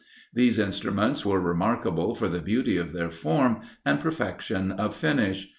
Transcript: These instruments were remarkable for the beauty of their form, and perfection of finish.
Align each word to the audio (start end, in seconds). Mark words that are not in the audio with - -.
These 0.33 0.57
instruments 0.57 1.23
were 1.23 1.39
remarkable 1.39 2.15
for 2.15 2.27
the 2.27 2.41
beauty 2.41 2.75
of 2.75 2.91
their 2.91 3.11
form, 3.11 3.61
and 3.85 3.99
perfection 3.99 4.71
of 4.71 4.95
finish. 4.95 5.47